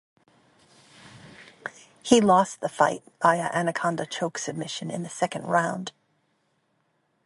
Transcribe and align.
He 2.01 2.21
lost 2.21 2.59
the 2.59 2.69
fight 2.69 3.03
via 3.21 3.51
anaconda 3.53 4.07
choke 4.07 4.39
submission 4.39 4.89
in 4.89 5.03
the 5.03 5.09
second 5.09 5.43
round. 5.45 5.91